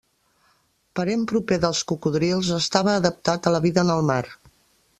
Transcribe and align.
Parent 0.99 1.25
proper 1.31 1.59
dels 1.65 1.81
cocodrils, 1.91 2.49
estava 2.57 2.95
adaptat 3.03 3.51
a 3.51 3.55
la 3.57 3.61
vida 3.67 3.85
en 3.87 3.93
el 3.99 4.05
mar. 4.09 4.23